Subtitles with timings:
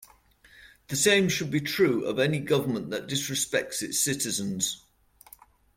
[0.87, 4.83] The same should be true of any government that disrespects its citizens.